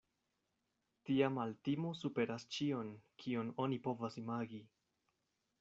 [1.09, 2.91] Tia maltimo superas ĉion,
[3.25, 4.65] kion oni povas imagi.